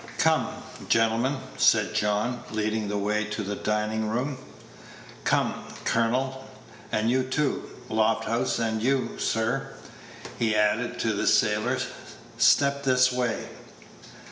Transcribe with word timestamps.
"Come, 0.17 0.47
gentlemen," 0.89 1.37
said 1.57 1.93
John, 1.93 2.41
leading 2.49 2.87
the 2.87 2.97
way 2.97 3.23
to 3.25 3.43
the 3.43 3.55
dining 3.55 4.07
room; 4.09 4.39
"come, 5.25 5.53
colonel, 5.85 6.47
and 6.91 7.11
you 7.11 7.21
too, 7.21 7.69
Lofthouse; 7.87 8.57
and 8.57 8.81
you, 8.81 9.19
sir," 9.19 9.73
he 10.39 10.55
added, 10.55 10.97
to 11.01 11.13
the 11.13 11.27
sailor, 11.27 11.77
"step 12.39 12.83
this 12.83 13.11
way." 13.11 13.47